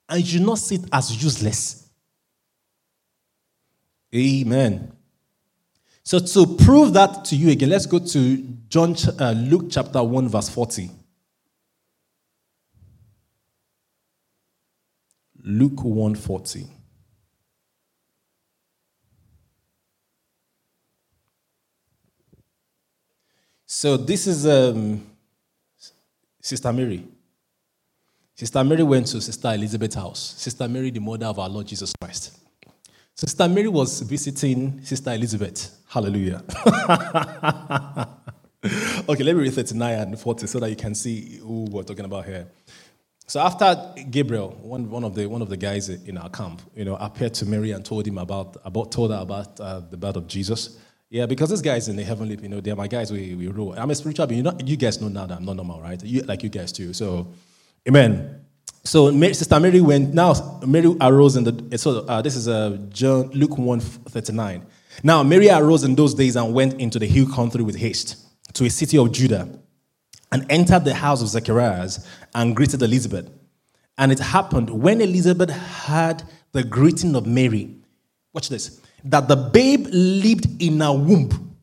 [0.08, 1.83] And you should not see it as useless.
[4.14, 4.92] Amen.
[6.04, 10.28] So, to prove that to you again, let's go to John, uh, Luke chapter 1,
[10.28, 10.90] verse 40.
[15.44, 16.68] Luke 1 40.
[23.66, 25.06] So this is um,
[26.40, 27.06] Sister Mary.
[28.36, 30.36] Sister Mary went to Sister Elizabeth's house.
[30.38, 32.38] Sister Mary, the mother of our Lord Jesus Christ.
[33.16, 35.78] Sister Mary was visiting Sister Elizabeth.
[35.88, 36.44] Hallelujah.
[39.08, 42.06] okay, let me read 39 and 40 so that you can see who we're talking
[42.06, 42.48] about here.
[43.28, 46.86] So after Gabriel, one, one, of the, one of the guys in our camp, you
[46.86, 50.16] know, appeared to Mary and told him about, about told her about uh, the birth
[50.16, 50.80] of Jesus.
[51.10, 53.12] Yeah, because these guys in the heavenly, you know, they're my guys.
[53.12, 53.74] We, we rule.
[53.78, 54.40] I'm a spiritual being.
[54.40, 56.04] You know, you guys know now that I'm not normal, right?
[56.04, 56.92] You, like you guys too.
[56.94, 57.32] So,
[57.88, 58.44] amen.
[58.86, 60.14] So Sister Mary went.
[60.14, 60.34] Now
[60.66, 61.78] Mary arose in the.
[61.78, 64.66] So uh, this is uh, John Luke one thirty nine.
[65.04, 68.18] Now Mary arose in those days and went into the hill country with haste
[68.54, 69.48] to a city of Judah,
[70.32, 73.30] and entered the house of Zacharias and greeted Elizabeth.
[73.98, 77.78] And it happened when Elizabeth heard the greeting of Mary.
[78.34, 81.56] Watch this that the babe lived in a womb.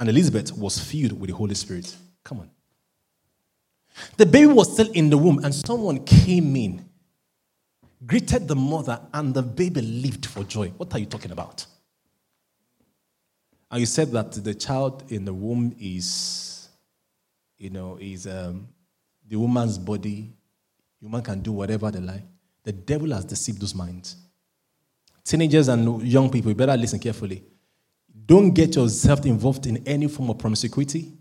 [0.00, 1.94] And Elizabeth was filled with the Holy Spirit.
[2.24, 2.50] Come on.
[4.16, 6.84] The baby was still in the womb, and someone came in,
[8.06, 10.68] greeted the mother, and the baby lived for joy.
[10.76, 11.66] What are you talking about?
[13.70, 16.68] And you said that the child in the womb is,
[17.58, 18.68] you know, is um,
[19.26, 20.32] the woman's body.
[21.00, 22.22] Woman can do whatever they like.
[22.64, 24.16] The devil has deceived those minds.
[25.24, 27.42] Teenagers and young people, you better listen carefully.
[28.26, 31.12] Don't get yourself involved in any form of promiscuity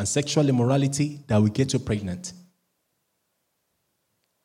[0.00, 2.32] and sexual immorality that will get you pregnant.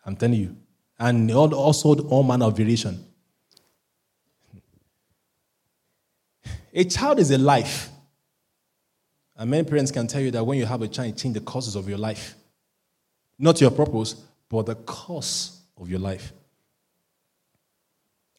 [0.06, 0.58] I'm telling you.
[1.00, 3.02] And also all manner of variation.
[6.74, 7.88] A child is a life.
[9.38, 11.46] And many parents can tell you that when you have a child, it changes the
[11.50, 12.36] courses of your life.
[13.40, 14.16] Not your purpose,
[14.50, 16.34] but the course of your life.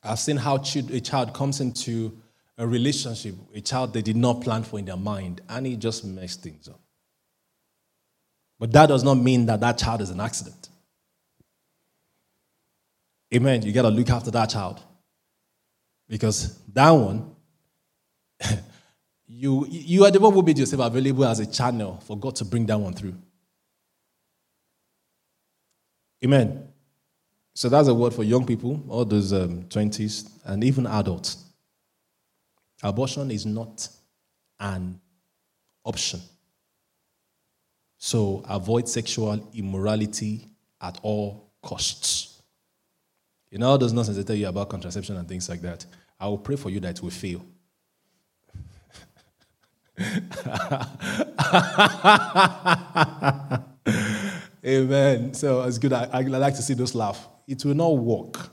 [0.04, 2.12] I've seen how a child comes into
[2.58, 6.04] a relationship, a child they did not plan for in their mind, and it just
[6.04, 6.78] messed things up.
[8.58, 10.68] But that does not mean that that child is an accident.
[13.34, 13.62] Amen.
[13.62, 14.80] You got to look after that child.
[16.08, 17.34] Because that one,
[19.26, 22.44] you, you are the one who made yourself available as a channel for God to
[22.44, 23.14] bring that one through.
[26.24, 26.68] Amen.
[27.54, 31.44] So that's a word for young people, all those um, 20s, and even adults.
[32.82, 33.88] Abortion is not
[34.60, 35.00] an
[35.84, 36.20] option.
[38.06, 40.48] So avoid sexual immorality
[40.80, 42.40] at all costs.
[43.50, 45.84] You know, all those nonsense they tell you about contraception and things like that.
[46.20, 47.44] I will pray for you that it will fail.
[54.64, 55.34] Amen.
[55.34, 55.92] So it's good.
[55.92, 58.50] I, I like to see those laugh it will not work.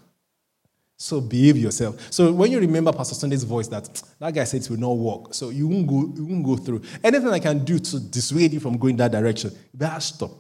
[1.04, 1.98] So behave yourself.
[2.14, 5.34] So when you remember Pastor Sunday's voice that that guy said it will not work,
[5.34, 6.82] so you won't go, you won't go through.
[7.04, 10.32] Anything I can do to dissuade you from going that direction, better stop.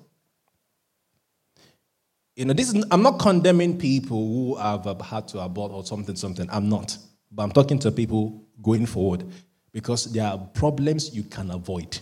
[2.37, 6.15] You know, this is, I'm not condemning people who have had to abort or something,
[6.15, 6.47] something.
[6.49, 6.97] I'm not.
[7.29, 9.25] But I'm talking to people going forward
[9.73, 11.99] because there are problems you can avoid.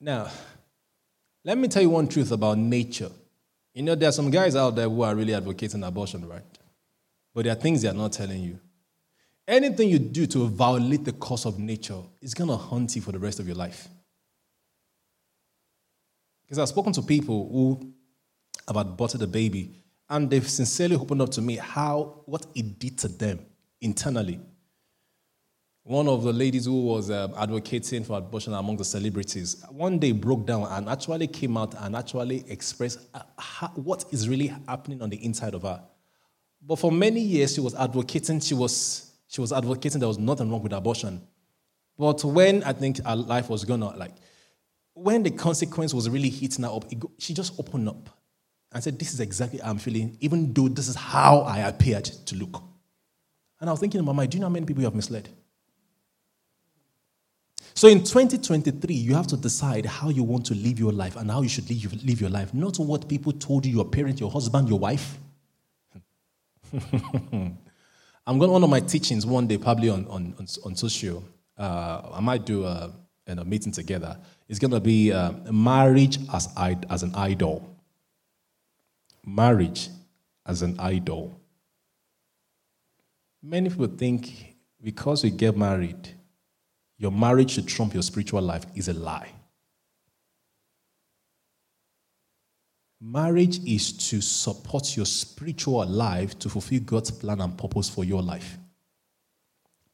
[0.00, 0.30] Now,
[1.44, 3.10] let me tell you one truth about nature.
[3.76, 6.40] You know, there are some guys out there who are really advocating abortion, right?
[7.34, 8.58] But there are things they are not telling you.
[9.46, 13.12] Anything you do to violate the course of nature is going to haunt you for
[13.12, 13.86] the rest of your life.
[16.42, 17.92] Because I've spoken to people who
[18.66, 19.74] have aborted a baby,
[20.08, 23.40] and they've sincerely opened up to me how what it did to them
[23.82, 24.40] internally.
[25.86, 30.10] One of the ladies who was um, advocating for abortion among the celebrities one day
[30.10, 35.00] broke down and actually came out and actually expressed uh, how, what is really happening
[35.00, 35.80] on the inside of her.
[36.60, 38.40] But for many years, she was advocating.
[38.40, 41.22] She was she was advocating there was nothing wrong with abortion.
[41.96, 44.16] But when I think her life was gonna like,
[44.94, 46.84] when the consequence was really hitting her up,
[47.18, 48.10] she just opened up
[48.72, 52.06] and said, "This is exactly how I'm feeling, even though this is how I appeared
[52.06, 52.60] to look."
[53.60, 55.28] And I was thinking, Mama, do you know how many people you have misled?
[57.76, 61.30] So in 2023, you have to decide how you want to live your life and
[61.30, 64.66] how you should live, your life, not what people told you, your parent, your husband,
[64.66, 65.18] your wife.
[66.72, 67.58] I'm
[68.26, 71.22] going to one of my teachings one day, probably on, on, on, on social.
[71.58, 72.90] Uh, I might do a,
[73.26, 74.16] a meeting together.
[74.48, 77.76] It's going to be uh, marriage as, as an idol.
[79.22, 79.90] Marriage
[80.46, 81.38] as an idol.
[83.42, 86.15] Many people think because we get married,
[86.98, 89.30] your marriage should trump your spiritual life is a lie.
[93.00, 98.22] Marriage is to support your spiritual life to fulfill God's plan and purpose for your
[98.22, 98.56] life,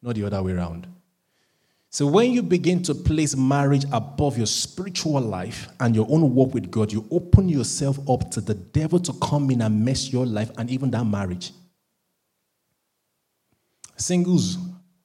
[0.00, 0.86] not the other way around.
[1.90, 6.54] So, when you begin to place marriage above your spiritual life and your own walk
[6.54, 10.24] with God, you open yourself up to the devil to come in and mess your
[10.24, 11.52] life and even that marriage.
[13.96, 14.56] Singles,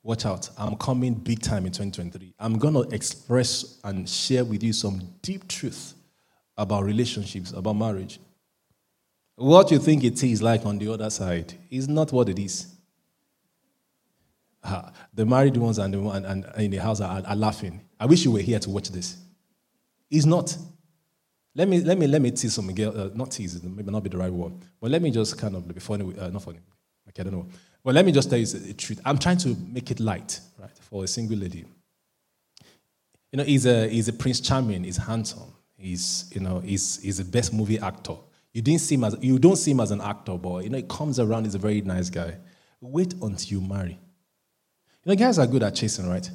[0.08, 0.50] watch out.
[0.58, 2.34] I'm coming big time in 2023.
[2.40, 5.96] I'm going to express and share with you some deep truth
[6.58, 8.20] about relationships, about marriage.
[9.36, 12.74] What you think it is like on the other side is not what it is.
[14.64, 17.82] Uh, the married ones and, the, and, and in the house are, are, laughing.
[18.00, 19.18] I wish you were here to watch this.
[20.10, 20.58] It's not.
[21.54, 22.94] Let me let me let me tease some girl.
[22.98, 25.68] Uh, not tease, maybe not be the right word, but let me just kind of
[25.68, 26.18] be funny.
[26.18, 26.60] Uh, not funny.
[27.10, 27.48] Okay, I don't know.
[27.88, 29.00] But let me just tell you the truth.
[29.06, 31.64] I'm trying to make it light, right, for a single lady.
[33.32, 37.20] You know, he's a, he's a Prince Charming, he's handsome, he's, you know, he's, he's
[37.20, 38.16] the best movie actor.
[38.52, 40.80] You, didn't see him as, you don't see him as an actor, but, you know,
[40.80, 42.36] he comes around, he's a very nice guy.
[42.82, 43.98] Wait until you marry.
[45.06, 46.30] You know, guys are good at chasing, right?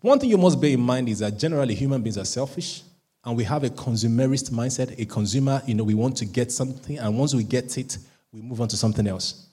[0.00, 2.82] One thing you must bear in mind is that generally human beings are selfish
[3.24, 6.98] and we have a consumerist mindset, a consumer, you know, we want to get something,
[6.98, 7.98] and once we get it,
[8.32, 9.47] we move on to something else.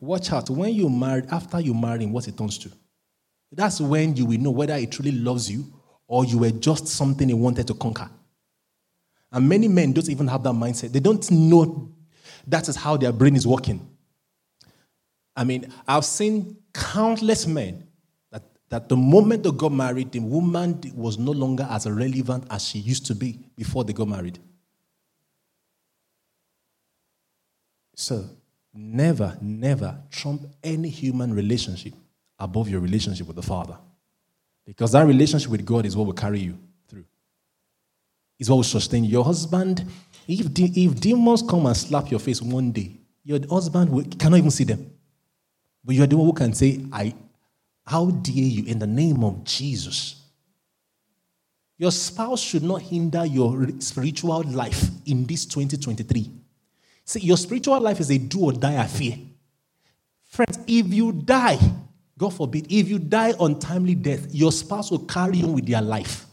[0.00, 0.50] Watch out.
[0.50, 2.70] When you marry, after you marry him, what it turns to.
[3.52, 5.64] That's when you will know whether he truly loves you
[6.06, 8.10] or you were just something he wanted to conquer.
[9.32, 10.92] And many men don't even have that mindset.
[10.92, 11.92] They don't know
[12.46, 13.88] that is how their brain is working.
[15.36, 17.88] I mean, I've seen countless men
[18.30, 22.64] that, that the moment they got married, the woman was no longer as relevant as
[22.64, 24.38] she used to be before they got married.
[27.96, 28.24] So,
[28.74, 31.94] never, never trump any human relationship
[32.38, 33.78] above your relationship with the Father.
[34.66, 36.58] Because that relationship with God is what will carry you
[36.88, 37.04] through.
[38.38, 39.10] It's what will sustain you.
[39.10, 39.84] Your husband,
[40.26, 44.38] if, de- if demons come and slap your face one day, your husband will, cannot
[44.38, 44.90] even see them.
[45.84, 47.14] But you're the one who can say, I,
[47.86, 50.22] How dare you in the name of Jesus?
[51.76, 56.30] Your spouse should not hinder your spiritual life in this 2023.
[57.04, 59.18] See, your spiritual life is a do or die affair.
[60.24, 61.58] Friends, if you die,
[62.16, 66.26] God forbid, if you die untimely death, your spouse will carry on with their life.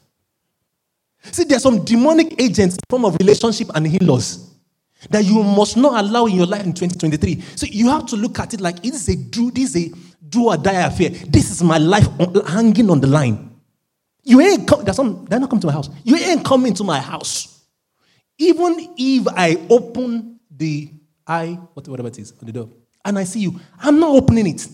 [1.24, 4.50] See, there's some demonic agents in form of relationship and in-laws
[5.10, 7.42] that you must not allow in your life in 2023.
[7.56, 9.96] So you have to look at it like it is a do, this is a
[10.28, 11.10] do or die affair.
[11.10, 12.08] This is my life
[12.48, 13.50] hanging on the line.
[14.24, 15.90] You ain't come, some, they're not coming to my house.
[16.04, 17.66] You ain't coming to my house.
[18.38, 20.31] Even if I open
[20.62, 20.92] the
[21.26, 22.70] eye, whatever it is, on the door,
[23.04, 24.68] and I see you, I'm not opening it.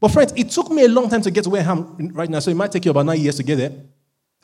[0.00, 2.30] But friends, it took me a long time to get to where I am right
[2.30, 3.72] now, so it might take you about nine years to get there.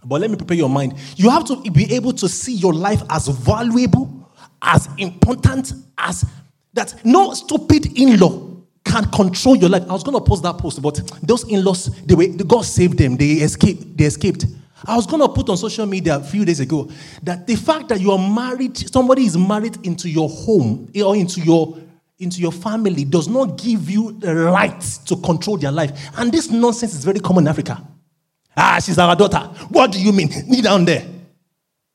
[0.05, 0.95] But let me prepare your mind.
[1.17, 6.25] You have to be able to see your life as valuable as important as
[6.73, 6.95] that.
[7.05, 8.49] No stupid in law
[8.85, 9.85] can control your life.
[9.89, 12.99] I was going to post that post, but those in laws, they were, God saved
[12.99, 13.17] them.
[13.17, 13.97] They escaped.
[13.97, 14.47] They escaped.
[14.87, 16.91] I was going to put on social media a few days ago
[17.23, 21.41] that the fact that you are married, somebody is married into your home or into
[21.41, 21.79] your
[22.19, 26.11] into your family does not give you the right to control their life.
[26.17, 27.81] And this nonsense is very common in Africa.
[28.57, 29.39] Ah, she's our daughter.
[29.69, 30.29] What do you mean?
[30.49, 31.07] Knee down there.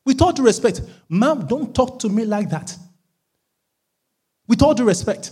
[0.05, 2.75] With all due respect, ma'am, don't talk to me like that.
[4.47, 5.31] With all due respect.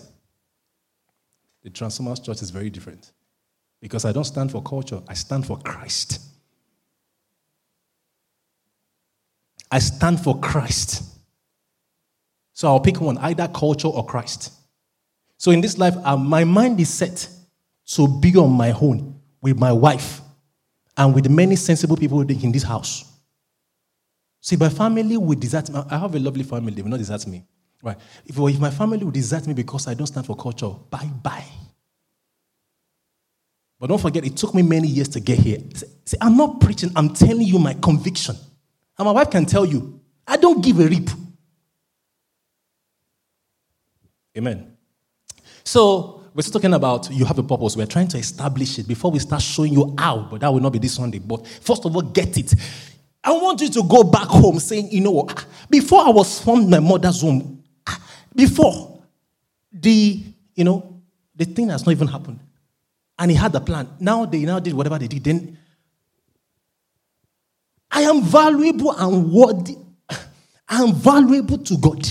[1.63, 3.11] The Transformers Church is very different
[3.79, 6.19] because I don't stand for culture, I stand for Christ.
[9.71, 11.03] I stand for Christ.
[12.53, 14.51] So I'll pick one either culture or Christ.
[15.37, 17.27] So in this life, uh, my mind is set
[17.95, 20.21] to be on my own with my wife
[20.97, 23.05] and with many sensible people in this house.
[24.41, 25.81] See, my family will desert me.
[25.89, 27.43] I have a lovely family, they will not desert me.
[27.81, 27.97] Right.
[28.25, 31.45] If, if my family will desert me because I don't stand for culture, bye bye.
[33.79, 35.57] But don't forget, it took me many years to get here.
[36.05, 38.35] See, I'm not preaching, I'm telling you my conviction.
[38.97, 41.09] And my wife can tell you, I don't give a rip.
[44.37, 44.77] Amen.
[45.63, 47.75] So, we're still talking about you have a purpose.
[47.75, 50.71] We're trying to establish it before we start showing you how, but that will not
[50.71, 51.19] be this Sunday.
[51.19, 52.53] But first of all, get it.
[53.23, 55.45] I want you to go back home saying, you know what?
[55.69, 57.63] Before I was from my mother's womb,
[58.33, 59.03] before
[59.71, 60.23] the,
[60.55, 61.01] you know,
[61.35, 62.39] the thing has not even happened.
[63.19, 63.89] And he had the plan.
[63.99, 65.23] Now they now did whatever they did.
[65.23, 65.57] Then
[67.91, 69.77] I am valuable and worthy.
[70.09, 72.07] I am valuable to God.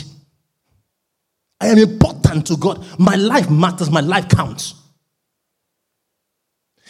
[1.61, 2.85] I am important to God.
[2.99, 4.75] My life matters, my life counts.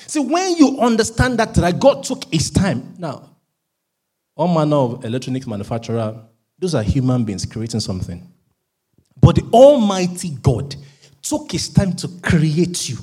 [0.06, 2.94] See, when you understand that, that God took his time.
[2.98, 3.30] Now,
[4.34, 6.24] all manner of electronics manufacturer,
[6.58, 8.28] those are human beings creating something.
[9.20, 10.74] But the Almighty God
[11.22, 12.96] took his time to create you.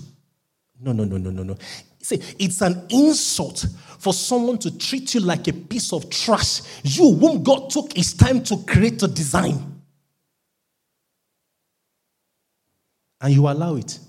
[0.82, 1.56] No, no, no, no, no, no.
[2.02, 3.66] See, it's an insult
[4.00, 6.62] for someone to treat you like a piece of trash.
[6.84, 9.82] You, whom God took his time to create a design.
[13.20, 14.00] And you allow it.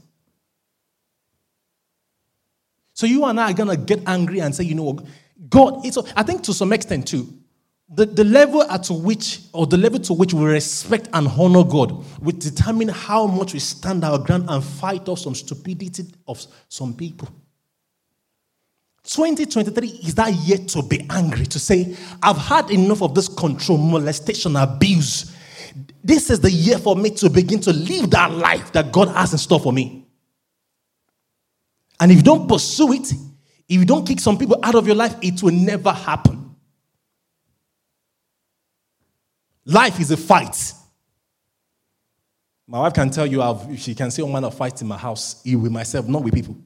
[2.93, 5.05] So you and I are gonna get angry and say, you know what,
[5.49, 7.33] God, it's I think to some extent too,
[7.89, 12.05] the, the level at which, or the level to which we respect and honor God
[12.21, 16.93] will determine how much we stand our ground and fight off some stupidity of some
[16.93, 17.29] people.
[19.09, 23.79] 2023 is that year to be angry, to say, I've had enough of this control,
[23.79, 25.35] molestation, abuse.
[26.05, 29.33] This is the year for me to begin to live that life that God has
[29.33, 30.07] in store for me.
[31.99, 34.97] And if you don't pursue it, if you don't kick some people out of your
[34.97, 36.55] life, it will never happen.
[39.65, 40.75] Life is a fight.
[42.67, 44.99] My wife can tell you, I've, she can say, Oh man, of fight in my
[44.99, 46.59] house, with myself, not with people.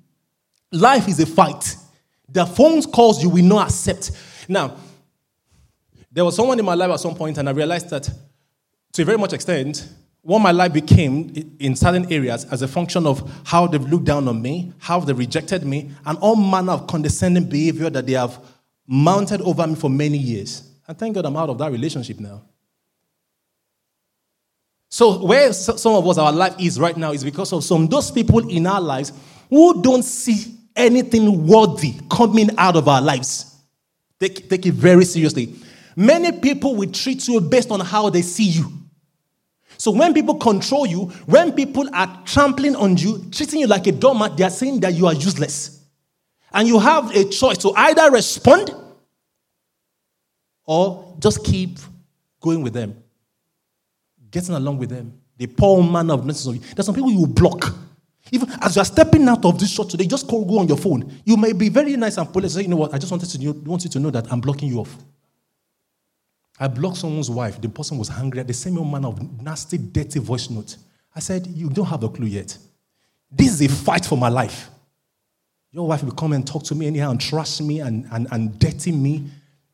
[0.73, 1.77] Life is a fight.
[2.29, 4.11] The phone calls you will not accept.
[4.49, 4.77] Now,
[6.11, 8.09] there was someone in my life at some point, and I realized that
[8.93, 9.89] to a very much extent,
[10.21, 14.29] what my life became in certain areas as a function of how they've looked down
[14.29, 18.39] on me, how they've rejected me, and all manner of condescending behavior that they have
[18.87, 20.69] mounted over me for many years.
[20.87, 22.43] And thank God I'm out of that relationship now.
[24.91, 28.11] So, where some of us, our life is right now, is because of some those
[28.11, 29.11] people in our lives
[29.49, 33.57] who don't see anything worthy coming out of our lives.
[34.19, 35.55] Take, take it very seriously.
[35.97, 38.73] Many people will treat you based on how they see you.
[39.77, 43.93] So, when people control you, when people are trampling on you, treating you like a
[43.93, 45.85] doormat, they are saying that you are useless.
[46.53, 48.73] And you have a choice to either respond
[50.65, 51.79] or just keep
[52.41, 53.03] going with them
[54.33, 55.13] getting along with them.
[55.37, 56.59] The poor man of you.
[56.75, 57.73] There's some people you block.
[58.33, 60.79] Even as you are stepping out of this church today, just call, go on your
[60.79, 61.21] phone.
[61.23, 62.51] You may be very nice and polite.
[62.51, 62.95] Say, you know what?
[62.95, 64.97] I just wanted to want you to know that I'm blocking you off.
[66.59, 67.61] I blocked someone's wife.
[67.61, 68.43] The person was hungry.
[68.43, 70.77] They sent me a man of nasty, dirty voice note.
[71.15, 72.57] I said, You don't have a clue yet.
[73.31, 74.71] This is a fight for my life.
[75.71, 78.59] Your wife will come and talk to me anyhow and trust me and, and, and
[78.59, 79.25] dirty me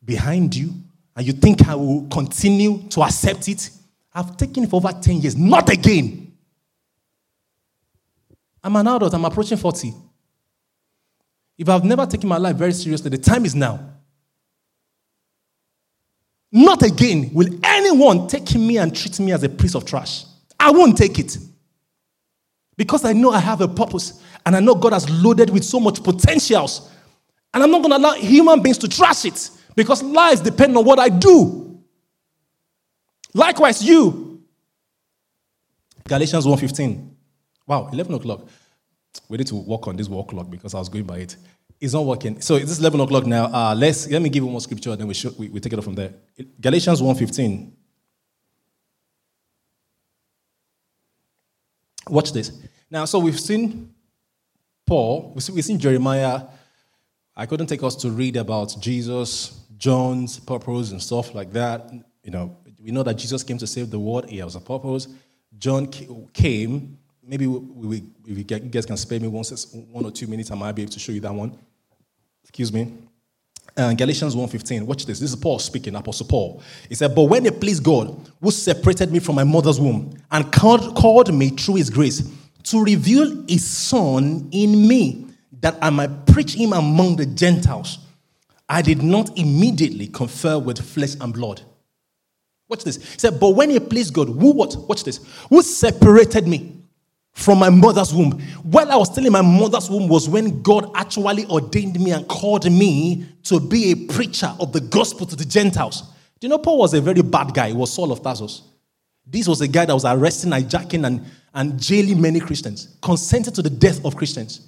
[0.03, 0.73] behind you.
[1.15, 3.69] And you think I will continue to accept it?
[4.13, 5.37] I've taken it for over 10 years.
[5.37, 6.28] Not again.
[8.63, 9.93] I'm an adult, I'm approaching 40.
[11.57, 13.79] If I've never taken my life very seriously, the time is now.
[16.51, 20.23] Not again will anyone take me and treat me as a piece of trash.
[20.59, 21.37] I won't take it.
[22.75, 25.79] Because I know I have a purpose and I know God has loaded with so
[25.79, 26.89] much potentials.
[27.53, 30.85] And I'm not going to allow human beings to trash it because lives depend on
[30.85, 31.79] what I do.
[33.33, 34.41] Likewise, you.
[36.07, 37.08] Galatians 1.15.
[37.69, 38.47] Wow, 11 o'clock.
[39.29, 41.35] We need to work on this work clock because I was going by it.
[41.79, 42.41] It's not working.
[42.41, 43.45] So it's 11 o'clock now.
[43.45, 45.73] Uh, let's let me give you one more scripture, then we, should, we, we take
[45.73, 46.13] it up from there.
[46.59, 47.71] Galatians 1.15.
[52.09, 52.51] Watch this.
[52.89, 53.93] Now, so we've seen
[54.87, 56.41] Paul, we've seen Jeremiah.
[57.35, 61.91] I couldn't take us to read about Jesus, John's purpose, and stuff like that.
[62.23, 64.27] You know, we know that Jesus came to save the world.
[64.27, 65.07] He has a purpose.
[65.59, 65.85] John
[66.33, 66.98] came.
[67.29, 69.43] Maybe we, we, if you guys can spare me one,
[69.91, 71.55] one or two minutes, I might be able to show you that one.
[72.41, 72.91] Excuse me.
[73.77, 74.81] Uh, Galatians 1.15.
[74.81, 75.19] Watch this.
[75.19, 76.63] This is Paul speaking, Apostle Paul.
[76.89, 80.51] He said, But when it pleased God, who separated me from my mother's womb and
[80.51, 82.27] called, called me through his grace
[82.63, 85.27] to reveal his son in me,
[85.61, 87.99] that I might preach him among the Gentiles,
[88.67, 91.61] I did not immediately confer with flesh and blood.
[92.67, 92.95] Watch this.
[92.97, 94.75] He said, But when it pleased God, who what?
[94.89, 95.19] Watch this.
[95.49, 96.78] Who separated me
[97.39, 98.39] from my mother's womb.
[98.63, 102.27] While I was still in my mother's womb was when God actually ordained me and
[102.27, 106.01] called me to be a preacher of the gospel to the Gentiles.
[106.39, 107.69] Do you know Paul was a very bad guy?
[107.69, 108.63] He was Saul of Tarsus.
[109.25, 113.61] This was a guy that was arresting, hijacking, and, and jailing many Christians, consented to
[113.61, 114.67] the death of Christians.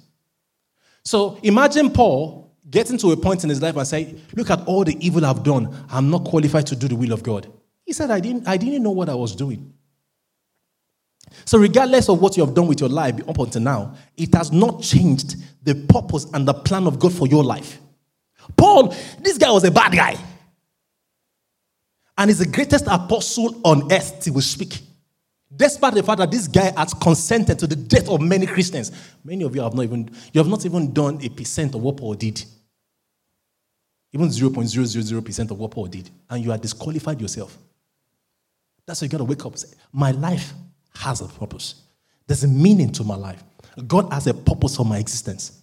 [1.04, 4.84] So imagine Paul getting to a point in his life and say, Look at all
[4.84, 5.74] the evil I've done.
[5.90, 7.52] I'm not qualified to do the will of God.
[7.84, 9.74] He said, I didn't, I didn't know what I was doing.
[11.44, 14.52] So, regardless of what you have done with your life up until now, it has
[14.52, 17.78] not changed the purpose and the plan of God for your life.
[18.56, 20.16] Paul, this guy was a bad guy.
[22.16, 24.78] And he's the greatest apostle on earth he will speak.
[25.54, 28.90] Despite the fact that this guy has consented to the death of many Christians,
[29.24, 31.98] many of you have not even you have not even done a percent of what
[31.98, 32.42] Paul did.
[34.12, 36.10] Even 0.000% of what Paul did.
[36.28, 37.56] And you are disqualified yourself.
[38.86, 40.52] That's why you gotta wake up say, My life
[40.96, 41.82] has a purpose.
[42.26, 43.42] There's a meaning to my life.
[43.86, 45.62] God has a purpose for my existence.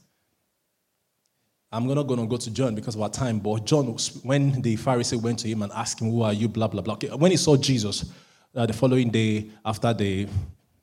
[1.72, 3.86] I'm not going to go to John because of our time, but John,
[4.24, 6.48] when the Pharisee went to him and asked him, Who are you?
[6.48, 6.96] blah, blah, blah.
[6.96, 8.12] Okay, when he saw Jesus
[8.56, 10.28] uh, the following day after they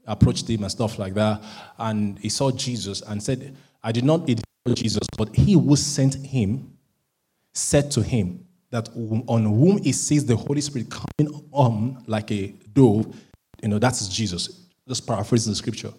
[0.07, 1.42] approached him and stuff like that,
[1.78, 4.40] and he saw Jesus and said, I did not eat
[4.74, 6.76] Jesus, but he who sent him
[7.53, 12.49] said to him that on whom he sees the Holy Spirit coming on like a
[12.72, 13.14] dove,
[13.66, 14.60] you know, that's Jesus.
[14.86, 15.92] Just paraphrasing the scripture.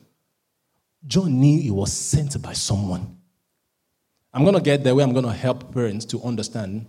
[1.05, 3.17] John knew he was sent by someone.
[4.33, 6.85] I'm going to get there where I'm going to help parents to understand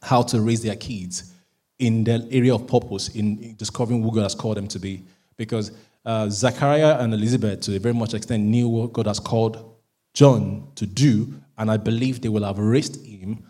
[0.00, 1.32] how to raise their kids
[1.80, 5.02] in the area of purpose, in discovering who God has called them to be.
[5.36, 5.72] Because
[6.04, 9.74] uh, Zachariah and Elizabeth, to a very much extent, knew what God has called
[10.14, 13.42] John to do, and I believe they will have raised him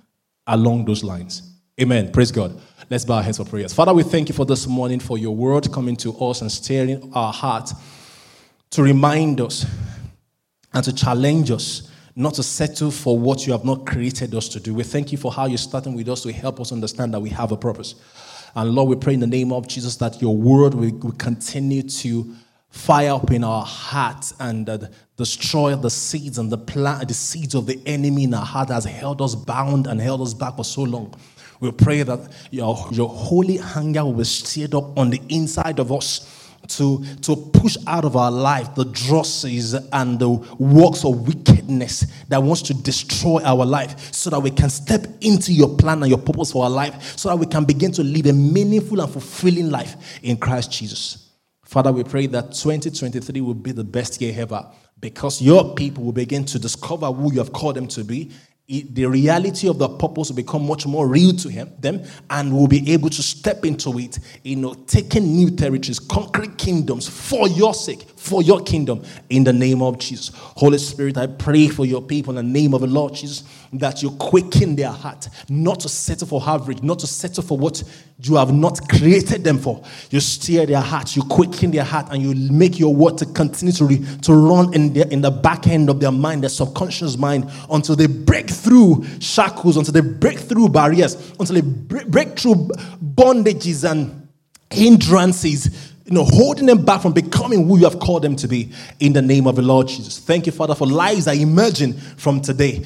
[0.47, 1.56] along those lines.
[1.79, 2.11] Amen.
[2.11, 2.59] Praise God.
[2.89, 3.75] Let's bow our heads for prayers.
[3.75, 7.13] Father, we thank you for this morning, for your word coming to us and stirring
[7.15, 7.71] our heart
[8.71, 9.67] to remind us
[10.73, 14.59] and to challenge us not to settle for what you have not created us to
[14.59, 14.73] do.
[14.73, 17.29] We thank you for how you're starting with us to help us understand that we
[17.29, 17.95] have a purpose.
[18.55, 22.35] And Lord, we pray in the name of Jesus that your word will, continue to
[22.71, 24.79] fire up in our hearts and uh,
[25.19, 28.75] destroy the seeds and the plant, the seeds of the enemy in our heart that
[28.75, 31.15] has held us bound and held us back for so long.
[31.61, 35.91] We pray that your, your holy hunger will be stirred up on the inside of
[35.93, 36.33] us
[36.69, 40.29] to, to push out of our life the drosses and the
[40.59, 45.53] works of wickedness that wants to destroy our life so that we can step into
[45.53, 48.27] your plan and your purpose for our life so that we can begin to live
[48.27, 51.31] a meaningful and fulfilling life in Christ Jesus.
[51.65, 54.67] Father, we pray that 2023 will be the best year ever
[55.01, 58.31] because your people will begin to discover who you have called them to be
[58.69, 62.67] the reality of the purpose will become much more real to him, them, and will
[62.67, 67.75] be able to step into it, you know, taking new territories, conquering kingdoms for your
[67.75, 70.31] sake, for your kingdom, in the name of Jesus.
[70.35, 74.03] Holy Spirit, I pray for your people in the name of the Lord Jesus that
[74.03, 77.83] you quicken their heart, not to settle for average, not to settle for what
[78.21, 79.83] you have not created them for.
[80.11, 83.73] You steer their hearts, you quicken their heart, and you make your word to continue
[83.73, 87.17] to, re, to run in, the in the back end of their mind, their subconscious
[87.17, 92.39] mind, until they break through shackles, until they break through barriers, until they break, break
[92.39, 92.55] through
[93.15, 94.29] bondages and
[94.71, 98.73] hindrances you know, holding them back from becoming who you have called them to be
[99.01, 100.19] in the name of the Lord Jesus.
[100.19, 102.85] Thank you, Father, for lives that are emerging from today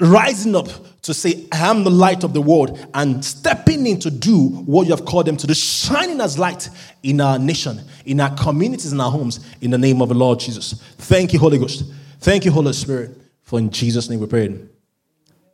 [0.00, 0.68] rising up
[1.02, 4.86] to say, I am the light of the world, and stepping in to do what
[4.86, 6.68] you have called them to do, shining as light
[7.02, 10.40] in our nation, in our communities, in our homes, in the name of the Lord
[10.40, 10.74] Jesus.
[10.98, 11.84] Thank you, Holy Ghost.
[12.20, 14.58] Thank you, Holy Spirit, for in Jesus' name we pray.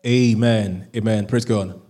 [0.05, 0.89] Amen.
[0.97, 1.27] Amen.
[1.27, 1.82] Praise God.